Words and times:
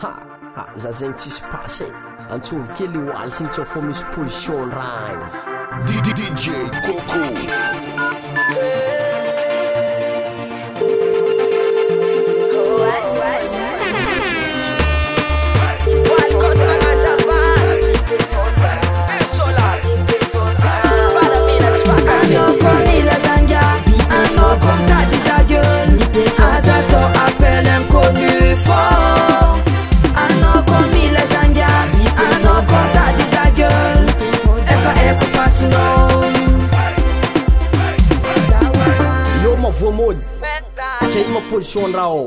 haa 0.00 0.70
za 0.76 0.92
zegny 0.92 1.14
tsisy 1.14 1.42
pasy 1.52 1.84
e 1.84 1.92
antsovykelehoalisy 2.34 3.42
ny 3.44 3.48
tsa 3.48 3.64
fa 3.64 3.80
misy 3.82 4.04
position 4.14 4.70
drahagny 4.70 5.26
dididi 5.86 6.26
Yo 39.42 39.56
ma 39.56 39.72
Kei 41.10 41.26
ma 41.28 41.40
rao 41.94 42.26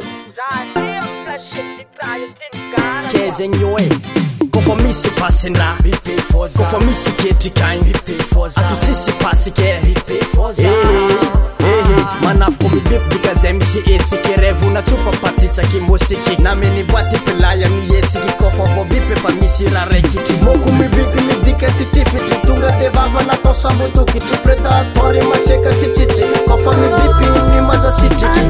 Kei 3.12 3.28
yo 3.28 3.32
for 4.52 4.78
si 4.94 5.10
pasina 5.12 5.76
for 6.32 6.50
si 6.96 7.12
keti 7.12 7.52
si 8.82 8.94
tsy 13.68 13.80
etsiky 13.94 14.34
rayvona 14.42 14.82
tsopapatitsaky 14.82 15.80
mosiky 15.82 16.36
naaminyboa 16.44 17.02
ty 17.04 17.20
pilaya 17.26 17.68
amietsiky 17.68 18.32
kofa 18.40 18.64
mobipy 18.76 19.16
fa 19.22 19.30
misy 19.42 19.66
ra 19.70 19.84
raikitry 19.92 20.36
moko 20.44 20.72
mibipy 20.72 21.22
midika 21.28 21.68
tytipytry 21.72 22.38
tonga 22.48 22.72
tevavanatao 22.72 23.54
sambytokytry 23.54 24.38
pretatore 24.44 25.22
maseka 25.22 25.70
tsitsitsy 25.70 26.24
kôfa 26.48 26.72
mitipy 26.80 27.52
mimazasitray 27.52 28.48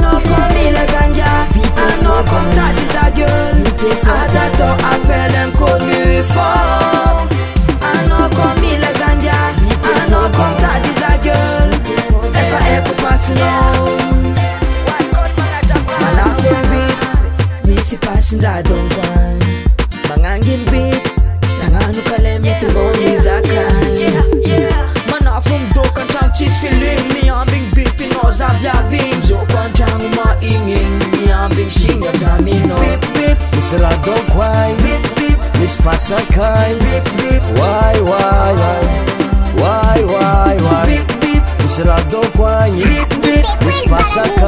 I 18.30 18.30
don't 18.30 18.42
sindadong 18.42 18.88
van 18.92 19.36
Mga 20.04 20.30
ngimbit 20.44 21.00
Tangano 21.64 22.00
kalemi 22.12 22.52
tumbong 22.60 22.92
ni 23.00 23.16
Zakay 23.16 24.12
Mana 25.08 25.40
from 25.40 25.64
do 25.72 25.80
kantang 25.96 26.28
cheese 26.36 26.52
feeling 26.60 27.00
Ni 27.16 27.32
ambing 27.32 27.64
beat 27.72 27.88
pinozab 27.96 28.52
lavim 28.60 29.16
Zo 29.24 29.40
kantang 29.48 30.12
umaingin 30.12 30.92
Ni 31.16 31.32
ambing 31.32 31.72
singa 31.72 32.12
kamino 32.20 32.76
Bip 32.84 33.00
bip 33.16 33.36
Isaradong 33.56 34.24
kway 34.36 34.76
Bip 34.84 35.00
bip 35.16 35.38
Mispasang 35.64 36.28
kay 36.28 36.76
Bip 36.84 37.04
bip 37.24 37.40
Why 37.56 37.96
why 38.04 38.52
why 38.60 38.84
Why 39.56 39.96
why 40.12 40.52
why 40.68 40.86
Isaradong 41.64 42.28
kway 42.36 42.76
Bip 42.76 43.08
bip 43.24 43.44
Mispasang 43.64 44.28
kay 44.36 44.47